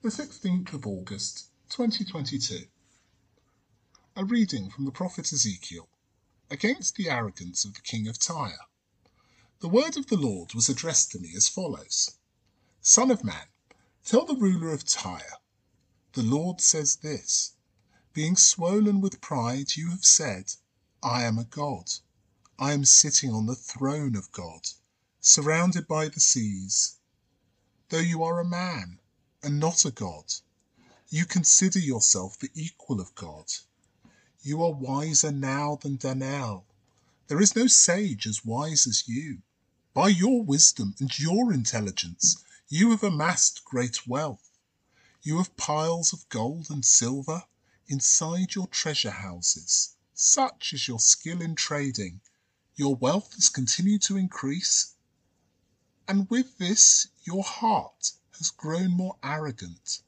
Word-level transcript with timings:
the 0.00 0.10
16th 0.10 0.74
of 0.74 0.86
August, 0.86 1.48
2022. 1.70 2.68
A 4.14 4.24
reading 4.24 4.70
from 4.70 4.84
the 4.84 4.92
prophet 4.92 5.32
Ezekiel 5.32 5.88
against 6.48 6.94
the 6.94 7.10
arrogance 7.10 7.64
of 7.64 7.74
the 7.74 7.80
king 7.80 8.06
of 8.06 8.16
Tyre. 8.16 8.60
The 9.58 9.68
word 9.68 9.96
of 9.96 10.06
the 10.06 10.16
Lord 10.16 10.54
was 10.54 10.68
addressed 10.68 11.10
to 11.10 11.18
me 11.18 11.32
as 11.36 11.48
follows 11.48 12.12
Son 12.80 13.10
of 13.10 13.24
man, 13.24 13.48
tell 14.04 14.24
the 14.24 14.36
ruler 14.36 14.72
of 14.72 14.84
Tyre, 14.84 15.38
the 16.12 16.22
Lord 16.22 16.60
says 16.60 16.98
this 16.98 17.54
Being 18.12 18.36
swollen 18.36 19.00
with 19.00 19.20
pride, 19.20 19.74
you 19.74 19.90
have 19.90 20.04
said, 20.04 20.52
I 21.02 21.24
am 21.24 21.38
a 21.38 21.44
god. 21.44 21.90
I 22.56 22.72
am 22.72 22.84
sitting 22.84 23.32
on 23.32 23.46
the 23.46 23.56
throne 23.56 24.14
of 24.14 24.30
God, 24.30 24.68
surrounded 25.20 25.88
by 25.88 26.06
the 26.06 26.20
seas. 26.20 26.98
Though 27.88 27.98
you 27.98 28.22
are 28.22 28.38
a 28.38 28.44
man, 28.44 29.00
and 29.42 29.60
not 29.60 29.84
a 29.84 29.90
god. 29.90 30.34
You 31.10 31.24
consider 31.24 31.78
yourself 31.78 32.38
the 32.38 32.50
equal 32.54 33.00
of 33.00 33.14
God. 33.14 33.46
You 34.42 34.62
are 34.62 34.72
wiser 34.72 35.32
now 35.32 35.76
than 35.76 35.96
Daniel. 35.96 36.66
There 37.28 37.40
is 37.40 37.56
no 37.56 37.66
sage 37.66 38.26
as 38.26 38.44
wise 38.44 38.86
as 38.86 39.08
you. 39.08 39.42
By 39.94 40.08
your 40.08 40.42
wisdom 40.42 40.94
and 40.98 41.18
your 41.18 41.52
intelligence, 41.52 42.42
you 42.68 42.90
have 42.90 43.02
amassed 43.02 43.64
great 43.64 44.06
wealth. 44.06 44.50
You 45.22 45.38
have 45.38 45.56
piles 45.56 46.12
of 46.12 46.28
gold 46.28 46.70
and 46.70 46.84
silver 46.84 47.44
inside 47.86 48.54
your 48.54 48.66
treasure 48.66 49.10
houses. 49.10 49.96
Such 50.14 50.72
is 50.72 50.88
your 50.88 51.00
skill 51.00 51.40
in 51.40 51.54
trading. 51.54 52.20
Your 52.76 52.96
wealth 52.96 53.34
has 53.34 53.48
continued 53.48 54.02
to 54.02 54.16
increase. 54.16 54.94
And 56.06 56.28
with 56.30 56.58
this, 56.58 57.08
your 57.24 57.42
heart 57.42 58.12
has 58.38 58.50
grown 58.50 58.90
more 58.90 59.16
arrogant. 59.22 60.02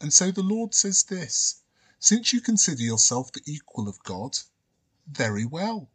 And 0.00 0.12
so 0.12 0.30
the 0.30 0.42
Lord 0.42 0.74
says 0.74 1.02
this 1.02 1.62
Since 1.98 2.32
you 2.32 2.40
consider 2.40 2.82
yourself 2.82 3.32
the 3.32 3.42
equal 3.44 3.88
of 3.88 4.02
God, 4.02 4.38
very 5.06 5.44
well. 5.44 5.88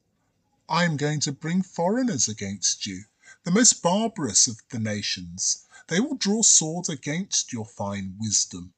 I 0.70 0.86
am 0.86 0.98
going 0.98 1.20
to 1.20 1.32
bring 1.32 1.62
foreigners 1.62 2.28
against 2.28 2.86
you, 2.86 3.06
the 3.44 3.52
most 3.52 3.82
barbarous 3.82 4.48
of 4.48 4.62
the 4.70 4.80
nations. 4.80 5.66
They 5.88 6.00
will 6.00 6.16
draw 6.16 6.42
swords 6.42 6.90
against 6.90 7.52
your 7.52 7.66
fine 7.66 8.18
wisdom. 8.20 8.74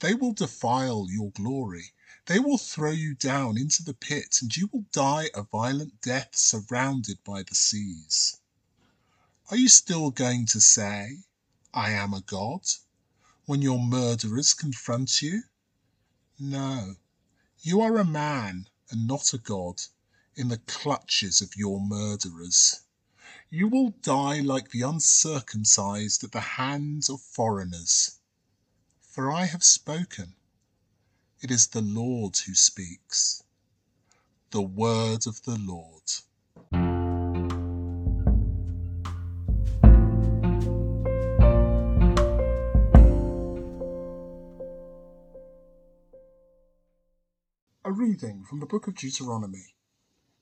They 0.00 0.14
will 0.14 0.32
defile 0.32 1.06
your 1.08 1.30
glory. 1.30 1.92
They 2.26 2.38
will 2.38 2.58
throw 2.58 2.90
you 2.90 3.14
down 3.14 3.56
into 3.56 3.82
the 3.82 3.94
pit, 3.94 4.38
and 4.42 4.56
you 4.56 4.68
will 4.72 4.86
die 4.92 5.30
a 5.34 5.42
violent 5.42 6.00
death 6.00 6.36
surrounded 6.36 7.22
by 7.24 7.42
the 7.42 7.54
seas. 7.54 8.38
Are 9.48 9.56
you 9.56 9.68
still 9.68 10.10
going 10.10 10.46
to 10.46 10.60
say, 10.60 11.24
I 11.74 11.92
am 11.92 12.12
a 12.12 12.20
god, 12.20 12.66
when 13.46 13.62
your 13.62 13.78
murderers 13.78 14.52
confront 14.52 15.22
you? 15.22 15.44
No, 16.38 16.96
you 17.62 17.80
are 17.80 17.96
a 17.96 18.04
man 18.04 18.68
and 18.90 19.06
not 19.06 19.32
a 19.32 19.38
god 19.38 19.80
in 20.34 20.48
the 20.48 20.58
clutches 20.58 21.40
of 21.40 21.56
your 21.56 21.80
murderers. 21.80 22.82
You 23.48 23.68
will 23.68 23.90
die 24.02 24.40
like 24.40 24.70
the 24.70 24.82
uncircumcised 24.82 26.22
at 26.24 26.32
the 26.32 26.40
hands 26.40 27.08
of 27.08 27.22
foreigners. 27.22 28.18
For 29.00 29.30
I 29.32 29.46
have 29.46 29.64
spoken. 29.64 30.34
It 31.40 31.50
is 31.50 31.68
the 31.68 31.80
Lord 31.80 32.36
who 32.36 32.54
speaks. 32.54 33.42
The 34.50 34.62
word 34.62 35.26
of 35.26 35.42
the 35.44 35.56
Lord. 35.56 36.02
Reading 47.94 48.46
from 48.48 48.60
the 48.60 48.66
book 48.66 48.86
of 48.86 48.94
Deuteronomy. 48.94 49.74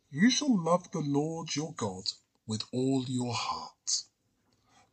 You 0.08 0.30
shall 0.30 0.56
love 0.56 0.92
the 0.92 1.00
Lord 1.00 1.56
your 1.56 1.72
God 1.72 2.04
with 2.46 2.62
all 2.72 3.04
your 3.08 3.34
heart. 3.34 4.04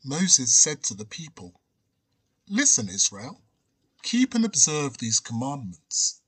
Moses 0.04 0.56
said 0.56 0.82
to 0.86 0.96
the 0.96 1.06
people, 1.06 1.62
Listen, 2.50 2.90
Israel, 2.90 3.44
keep 4.02 4.34
and 4.34 4.44
observe 4.44 4.98
these 4.98 5.20
commandments, 5.20 6.22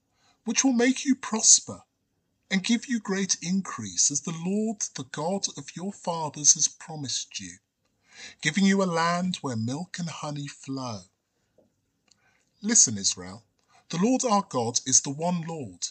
which 0.46 0.64
will 0.64 0.74
make 0.74 1.04
you 1.04 1.16
prosper 1.16 1.82
and 2.52 2.64
give 2.64 2.88
you 2.88 3.00
great 3.00 3.38
increase, 3.42 4.12
as 4.12 4.22
the 4.22 4.38
Lord, 4.46 4.82
the 4.94 5.06
God 5.06 5.48
of 5.58 5.76
your 5.76 5.92
fathers, 5.92 6.54
has 6.54 6.68
promised 6.68 7.40
you, 7.40 7.58
giving 8.44 8.68
you 8.68 8.84
a 8.84 8.86
land 8.86 9.38
where 9.38 9.56
milk 9.56 9.98
and 9.98 10.10
honey 10.10 10.48
flow. 10.48 11.02
Listen, 12.62 13.00
Israel, 13.00 13.46
the 13.90 13.98
Lord 13.98 14.24
our 14.24 14.46
God 14.48 14.80
is 14.86 15.02
the 15.02 15.10
one 15.10 15.42
Lord. 15.42 15.88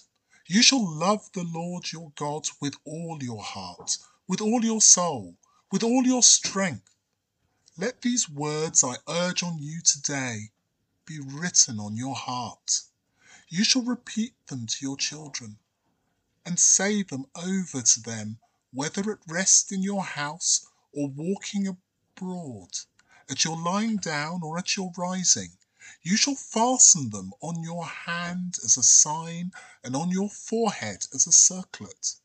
You 0.51 0.63
shall 0.63 0.83
love 0.83 1.31
the 1.35 1.45
Lord 1.45 1.93
your 1.93 2.11
God 2.17 2.49
with 2.59 2.75
all 2.87 3.23
your 3.23 3.43
heart, 3.43 3.99
with 4.27 4.41
all 4.41 4.65
your 4.65 4.81
soul, 4.81 5.37
with 5.71 5.83
all 5.83 6.07
your 6.07 6.23
strength. 6.23 6.89
Let 7.77 8.01
these 8.01 8.31
words 8.31 8.83
I 8.83 8.97
urge 9.07 9.43
on 9.43 9.59
you 9.59 9.83
today 9.83 10.53
be 11.05 11.21
written 11.21 11.79
on 11.79 11.99
your 11.99 12.15
heart. 12.15 12.81
You 13.51 13.63
shall 13.63 13.83
repeat 13.83 14.33
them 14.47 14.67
to 14.67 14.77
your 14.81 14.97
children 14.97 15.59
and 16.47 16.59
say 16.59 17.03
them 17.03 17.27
over 17.35 17.83
to 17.83 18.01
them, 18.01 18.39
whether 18.73 19.13
at 19.13 19.19
rest 19.29 19.71
in 19.71 19.83
your 19.83 20.03
house 20.03 20.67
or 20.95 21.11
walking 21.11 21.67
abroad, 21.67 22.71
at 23.29 23.45
your 23.45 23.61
lying 23.61 23.99
down 23.99 24.41
or 24.43 24.57
at 24.57 24.79
your 24.79 24.93
rising. 24.97 25.58
You 26.03 26.19
shall 26.19 26.35
fasten 26.35 27.09
them 27.09 27.33
on 27.41 27.63
your 27.63 27.87
hand 27.87 28.59
as 28.63 28.77
a 28.77 28.83
sign, 28.83 29.53
and 29.83 29.97
on 29.97 30.11
your 30.11 30.29
forehead 30.29 31.07
as 31.15 31.27
a 31.27 31.33
circlet. 31.33 32.17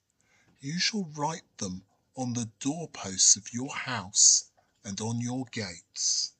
You 0.60 0.80
shall 0.80 1.06
write 1.06 1.58
them 1.60 1.86
on 2.14 2.34
the 2.34 2.52
doorposts 2.60 3.38
of 3.38 3.54
your 3.54 3.74
house 3.74 4.52
and 4.84 5.00
on 5.00 5.22
your 5.22 5.46
gates. 5.46 6.34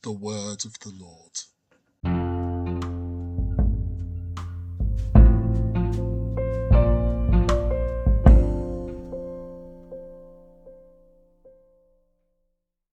The 0.00 0.12
word 0.12 0.64
of 0.64 0.78
the 0.78 0.88
Lord. 0.88 1.38